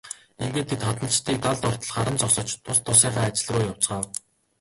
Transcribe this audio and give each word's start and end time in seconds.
Ингээд 0.43 0.67
тэд 0.69 0.81
хадланчдыг 0.87 1.35
далд 1.43 1.63
ортол 1.69 1.91
харан 1.93 2.17
зогсож 2.19 2.49
тус 2.63 2.77
тусынхаа 2.85 3.25
ажил 3.29 3.47
руу 3.51 3.63
явцгаав. 3.71 4.05